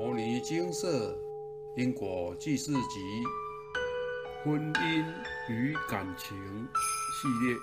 [0.00, 1.12] 摩尼精舍
[1.76, 3.00] 因果记事集
[4.44, 5.04] 婚姻
[5.48, 6.38] 与感情
[7.12, 7.56] 系列，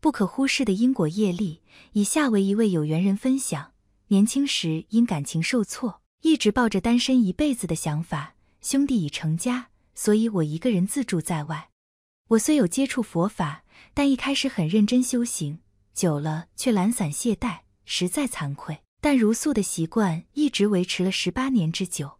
[0.00, 1.60] 不可忽视的因果业力。
[1.92, 3.72] 以下为一位有缘人分享：
[4.06, 8.34] 年轻时因感情受挫，一直抱着单身一辈子的想法。
[8.62, 11.68] 兄弟已成家，所以我一个人自住在外。
[12.28, 15.58] 我虽有接触佛法，但一开始很认真修行，
[15.92, 18.78] 久了却懒散懈怠，实在惭愧。
[19.00, 22.18] 但如素的习惯一直维持了十八年之久。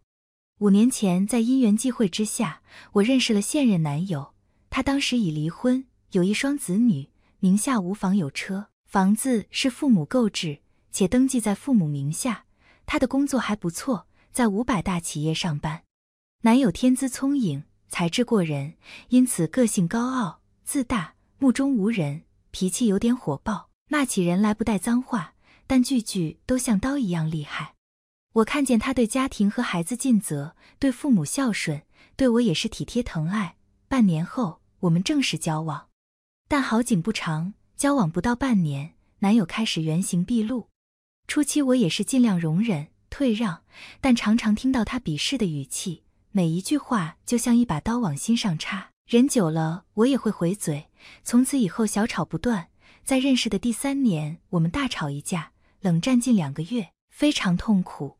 [0.59, 2.61] 五年前，在因缘际会之下，
[2.93, 4.33] 我认识了现任男友。
[4.69, 10.59] 他当时已离婚，有一双子女，名下无房有车，房子是父母购置，
[10.91, 12.45] 且登记在父母名下。
[12.85, 15.83] 他的工作还不错，在五百大企业上班。
[16.41, 18.75] 男友天资聪颖，才智过人，
[19.09, 25.33] 因此个性高傲自大，目中无人，脾气有点火爆，骂起人来不带脏话。
[25.69, 27.75] 但句句都像刀一样厉害。
[28.33, 31.83] 我看见他对家庭和孩子尽责，对父母孝顺，
[32.15, 33.55] 对我也是体贴疼爱。
[33.87, 35.89] 半年后，我们正式交往。
[36.47, 40.69] 但好景不长，交往不到半年，男友开始原形毕露。
[41.27, 43.61] 初期我也是尽量容忍退让，
[44.01, 48.89] 但常常听到他鄙视的语气，每一句话就像一把刀往心上插。
[49.05, 50.89] 忍久了，我也会回嘴。
[51.23, 52.69] 从此以后，小吵不断。
[53.03, 55.51] 在认识的第三年，我们大吵一架。
[55.81, 58.17] 冷战近两个月，非常痛苦。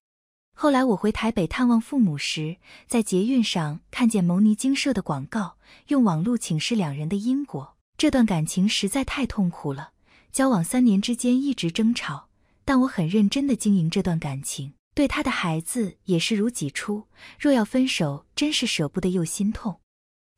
[0.53, 2.57] 后来我回台北探望父母时，
[2.87, 5.57] 在捷运上看见牟尼精舍的广告，
[5.87, 7.75] 用网络请示两人的因果。
[7.97, 9.91] 这段感情实在太痛苦了，
[10.31, 12.29] 交往三年之间一直争吵，
[12.63, 17.07] 但我很认真的经营这段感情，对他的孩子也是如己出。
[17.37, 19.81] 若要分手，真是舍不得又心痛。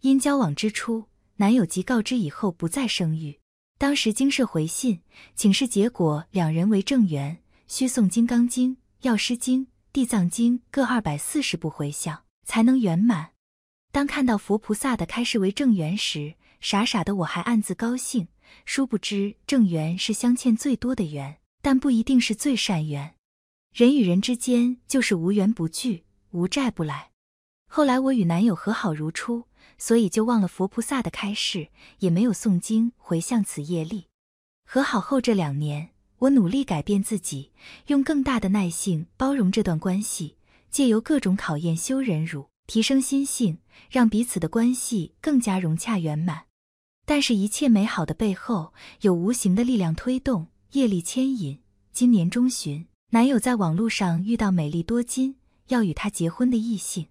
[0.01, 3.40] 因交往之初，男友即告知以后不再生育。
[3.81, 5.01] 当时经社回信
[5.33, 13.31] 请示结果，两人为正缘，需诵《金刚经》《药师经》《地藏经》各二百四十部回向，才能圆满。
[13.91, 18.27] 当看到佛菩萨的开示为正缘时，傻傻的我还暗自高兴。
[18.65, 23.15] 殊不知正缘是相欠最多的缘，但不一定是最善缘。
[23.73, 27.09] 人与人之间就是无缘不聚，无债不来。
[27.67, 29.45] 后来我与男友和好如初。
[29.81, 31.69] 所以就忘了佛菩萨的开示，
[32.01, 34.05] 也没有诵经回向此业力。
[34.63, 37.51] 和好后这两年，我努力改变自己，
[37.87, 40.35] 用更大的耐性包容这段关系，
[40.69, 43.57] 借由各种考验修忍辱，提升心性，
[43.89, 46.43] 让彼此的关系更加融洽圆满。
[47.07, 51.59] 但是，一切美好的背后有无形的力量推动，业力牵引。
[51.91, 55.37] 今年中旬，男友在网络上遇到美丽多金，
[55.69, 57.07] 要与他结婚的异性。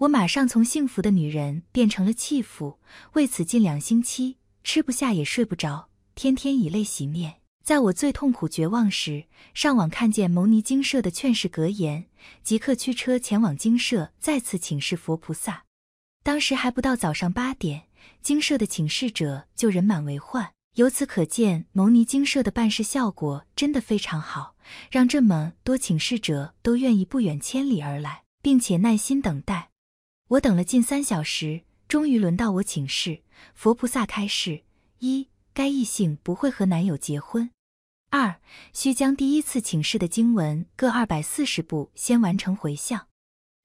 [0.00, 2.78] 我马上从幸福的女人变成了弃妇，
[3.12, 7.40] 为此近两星期吃不下也睡不着，天天以泪洗面。
[7.62, 12.06] 在我最痛苦绝望时，上网看见牟尼精舍的劝世格言，
[12.42, 15.64] 即刻驱车前往精舍，再次请示佛菩萨。
[16.22, 17.82] 当时还不到早上八点，
[18.22, 20.52] 精舍的请示者就人满为患。
[20.76, 24.56] 由此可见，牟尼精舍的办事效果真的非常好，
[24.90, 29.68] 让这么多请示者都愿意不远千里而来，并且耐心等待。
[30.30, 33.22] 我等了近三小时，终于轮到我请示。
[33.52, 34.62] 佛菩萨开示：
[35.00, 37.48] 一、该异性不会和男友结婚；
[38.10, 38.40] 二、
[38.72, 43.08] 需将第一次请示的经文各二百四十部先完成回向；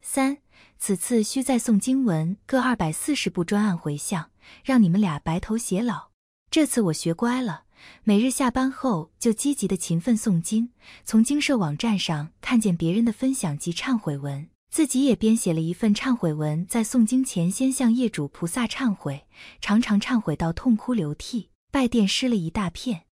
[0.01, 0.39] 三、
[0.79, 4.31] 此次需再诵经文各二百四十部专案回向，
[4.63, 6.09] 让你们俩白头偕老。
[6.49, 7.65] 这次我学乖了，
[8.03, 10.71] 每日下班后就积极的勤奋诵经，
[11.03, 14.49] 从经社网站上看见别人的分享及忏悔文。
[14.75, 19.25] 自己也编写了一份忏悔文，在诵经前先向业主菩萨忏悔，
[19.61, 23.05] 常常忏悔到痛哭流涕，拜垫湿了一大片。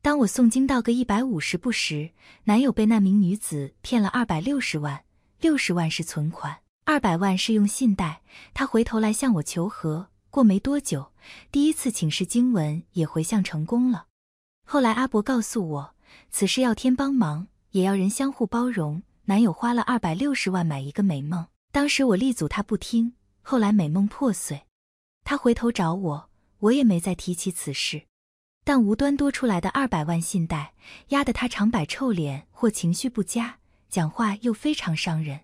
[0.00, 2.12] 当我诵经到个一百五十步时，
[2.44, 5.04] 男友被那名女子骗了二百六十万，
[5.38, 8.22] 六十万是存款，二百万是用信贷。
[8.54, 10.08] 他回头来向我求和。
[10.30, 11.12] 过没多久，
[11.50, 14.06] 第一次请示经文也回向成功了。
[14.64, 15.94] 后来阿伯告诉我，
[16.30, 19.02] 此事要天帮忙，也要人相互包容。
[19.32, 24.66] 男友花了二百六十万买一个美梦，当时我力阻他不听，后来美梦破碎，
[25.24, 28.02] 他回头找我，我也没再提起此事。
[28.62, 30.74] 但无端多出来的二百万信贷，
[31.08, 33.56] 压得他常摆臭脸或情绪不佳，
[33.88, 35.40] 讲话又非常伤人。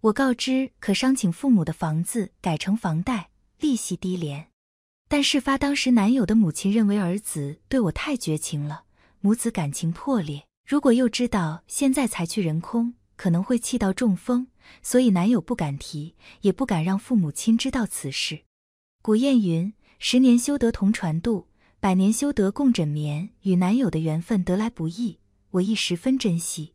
[0.00, 3.30] 我告知可商请父母的房子改成房贷，
[3.60, 4.48] 利息低廉。
[5.06, 8.86] 但事发当时，男友的母亲认为儿子对我太绝情了，
[9.20, 10.48] 母子感情破裂。
[10.66, 12.94] 如果又知道现在才去人空。
[13.20, 14.46] 可能会气到中风，
[14.80, 18.44] 所以男友不敢提，也不敢让父母亲知道此事。
[19.02, 21.46] 古谚云：“十年修得同船渡，
[21.80, 25.18] 百年修得共枕眠。”与男友的缘分得来不易，
[25.50, 26.72] 我亦十分珍惜。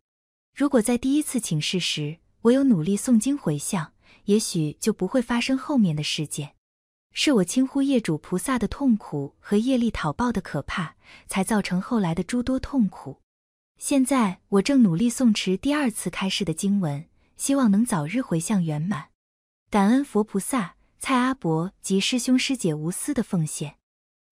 [0.55, 3.93] 如果在第一次请示时，我有努力诵经回向，
[4.25, 6.53] 也许就不会发生后面的事件。
[7.11, 10.95] 是我轻忽业主菩萨的痛苦和业力讨报的可怕，
[11.25, 13.21] 才造成后来的诸多痛苦。
[13.77, 17.05] 现在我正努力诵持第二次开示的经文，
[17.37, 19.09] 希望能早日回向圆满。
[19.69, 23.75] 感恩佛菩萨、蔡阿伯及师兄师姐无私的奉献。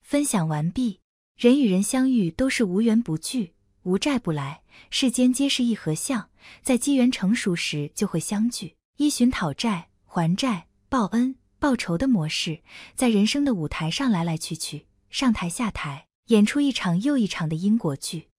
[0.01, 1.01] 分享完毕。
[1.35, 3.53] 人与人相遇都是无缘不聚，
[3.83, 4.61] 无债不来。
[4.91, 6.29] 世间皆是一合相，
[6.61, 8.75] 在机缘成熟时就会相聚。
[8.97, 12.61] 依循讨债、还债、报恩、报仇的模式，
[12.95, 18.29] 在人生的舞台上来来去去，上台下台，演出一场又一场的因果剧。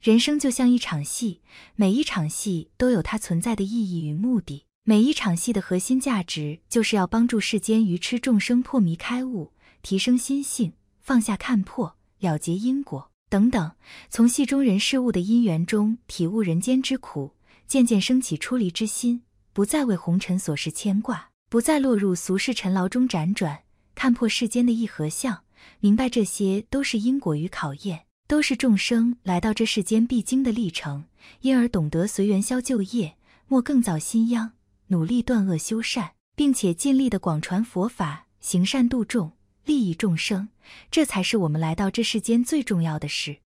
[0.00, 1.40] 人生就像一场戏，
[1.74, 4.64] 每一场戏都有它存在的意义与目的。
[4.84, 9.52] 每一场戏的核心价值，就是要帮助世间愚痴众生破迷开悟，
[9.82, 13.72] 提升心性，放下看破，了结因果等等。
[14.08, 17.34] 从戏中人事物的因缘中体悟人间之苦，
[17.66, 19.22] 渐渐升起出离之心，
[19.52, 23.64] 不再为红尘琐事牵挂，不再落入俗世尘劳中辗转，
[23.96, 25.42] 看破世间的一合相，
[25.80, 28.04] 明白这些都是因果与考验。
[28.28, 31.06] 都是众生来到这世间必经的历程，
[31.40, 33.16] 因而懂得随缘消旧业，
[33.46, 34.52] 莫更造新殃，
[34.88, 39.32] 努力断恶修善，并且尽力的广传佛法，行善度众，
[39.64, 40.50] 利益众生，
[40.90, 43.38] 这才是我们来到这世间最重要的事。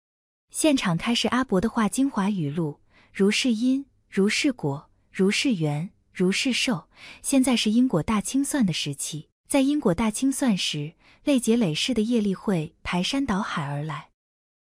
[0.51, 2.81] 现场开始阿伯的话精华语录：
[3.13, 6.89] 如是因，如是果，如是缘，如是受。
[7.21, 10.95] 现在是因果大清算的时期，在因果大清算时，
[11.25, 14.09] 累劫累世的业力会排山倒海而来。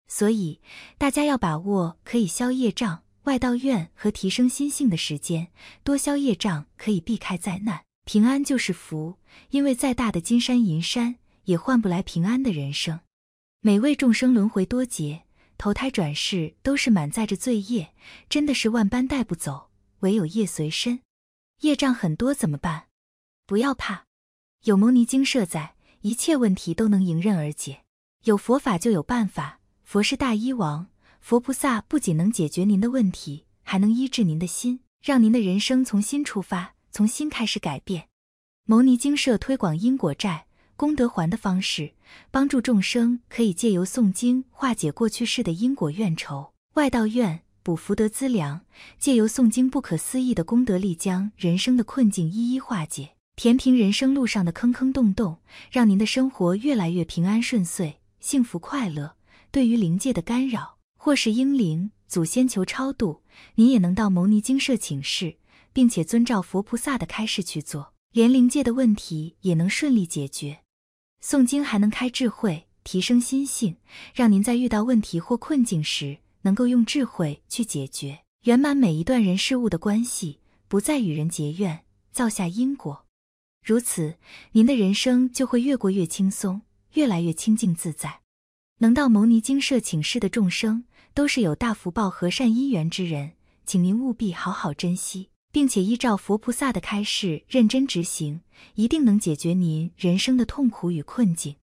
[0.09, 0.59] 所以，
[0.97, 5.49] 大家要把握可以消业障、外道愿和提升心性的时间，
[5.83, 9.17] 多消业障可以避开灾难，平安就是福。
[9.51, 12.99] 因为再大的金山银山，也换不来平安的人生。
[13.61, 15.23] 每位众生轮回多劫，
[15.59, 17.93] 投胎转世都是满载着罪业，
[18.27, 19.69] 真的是万般带不走，
[19.99, 21.01] 唯有业随身。
[21.61, 22.87] 业障很多怎么办？
[23.45, 24.05] 不要怕，
[24.63, 27.83] 有牟尼精舍在，一切问题都能迎刃而解。
[28.23, 29.58] 有佛法就有办法。
[29.91, 30.85] 佛是大医王，
[31.19, 38.07] 佛菩萨不仅能解决您的问题，还能医治您的心，让您的人生从心出发，从心开始改变。
[38.65, 40.45] 牟尼经社推广因果债、
[40.75, 41.93] 功德还的方式，
[42.29, 48.59] 帮助众生可以借由诵经化解过去世的因果怨仇、外道怨，补福德资粮；
[48.99, 55.39] 借由诵经不可思议的功德力，将人生的困境一一化解，填平人生路上的坑坑洞洞，
[55.71, 59.15] 让您的生活越来越平安顺遂、幸福快乐。
[59.51, 63.23] 对于灵界的干扰，或是英灵、祖先求超度，
[63.55, 65.37] 您也能到牟尼精舍请示，
[65.73, 70.59] 并且遵照佛菩萨的开示去做，连灵界的问题也能顺利解决。
[71.23, 73.77] 诵经还能开智慧，提升心性，
[74.13, 83.05] 让您在遇到问题或困境时，能够用智慧去解决，圆满每一段人事物的关系，不再与人结怨，造下因果。
[83.65, 84.15] 如此，
[84.51, 86.61] 您的人生就会越过越轻松，
[86.93, 88.18] 越来越清净自在。
[88.81, 93.33] 能到牟尼精舍请示的众生，都是有大福报和善因缘之人，
[93.65, 98.39] 请您务必好好珍惜，并且依照佛菩萨的开示认真执行，
[98.75, 101.57] 一定能解决您人生的痛苦与困境。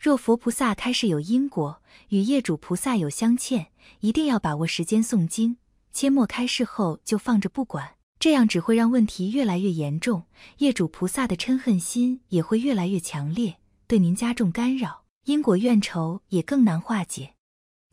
[0.00, 5.56] 若佛菩萨开示有因果，与业主菩萨有相欠，一定要把握时间诵经，
[5.92, 10.26] 切莫开示后就放着不管，这样只会让问题越来越严重，
[10.58, 13.56] 业主菩萨的嗔恨心也会越来越强烈，
[13.88, 15.01] 对您加重干扰。
[15.24, 17.34] 因果怨仇也更难化解，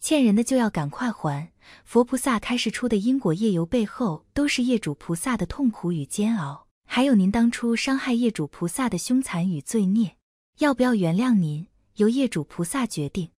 [0.02, 1.52] 欠人的就要赶快还。
[1.86, 10.16] 佛菩萨开示出的因果业由背后，都是业主菩萨的痛苦与煎熬，还有您当初伤害业主菩萨的凶残与罪孽。
[10.58, 11.68] 要不要原谅您，
[11.98, 13.30] 由业主菩萨决定。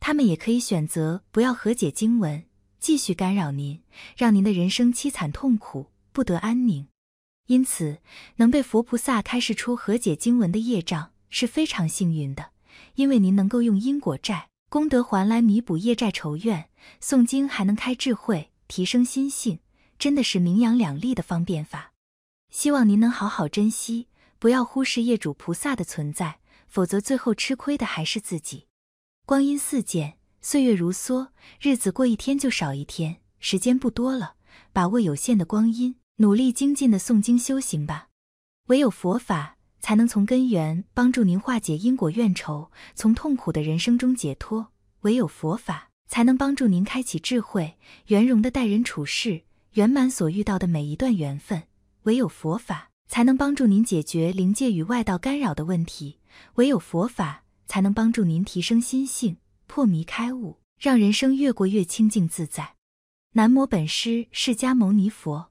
[0.00, 2.44] 他们也可以选择不要和解经文，
[2.80, 3.80] 继续干扰您，
[4.16, 6.88] 让您的人生凄惨痛苦，不得安宁。
[7.46, 7.98] 因此，
[8.36, 12.50] 能被佛菩萨开示出和解经文的业障，是非常幸运的。
[12.94, 16.70] 因为您能够用因果债、功德还来弥补业债仇怨，
[17.02, 19.60] 诵经还能开智慧、提升心性，
[19.98, 21.92] 真的是名扬两利的方便法。
[22.50, 24.08] 希望您能好好珍惜，
[24.38, 28.66] 不要忽视业主菩萨的存在，否则最后吃亏的还是自己。
[29.26, 31.28] 光阴似箭，岁月如梭，
[31.60, 34.36] 日子过一天就少一天，时间不多了，
[34.72, 38.08] 把握有限的光阴，努力精进的诵经修行吧。
[38.68, 39.57] 唯有佛法。
[39.80, 44.68] 才能从根源帮助您化解因果怨仇，从痛苦的人生中解脱。
[45.02, 49.42] 唯有佛法才能帮助您开启智慧，圆融的待人处事，
[49.74, 51.62] 圆满所遇到的每一段缘分。
[52.02, 56.18] 唯有佛法才能帮助您解决灵界与外道干扰的问题。
[56.54, 62.74] 唯有佛法才能帮助您提升心性，破迷开悟，让人生越过越清净自在。
[63.34, 65.50] 南无本师释迦牟尼佛。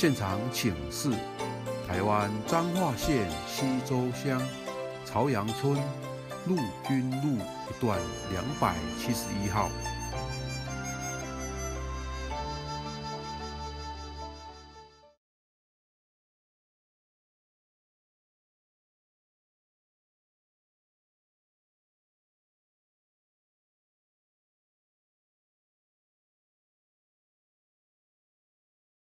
[0.00, 1.10] 现场请示：
[1.86, 4.40] 台湾彰化县西周乡
[5.04, 5.76] 朝阳村
[6.46, 6.56] 陆
[6.88, 8.00] 军路一段
[8.32, 9.68] 两百七十一号。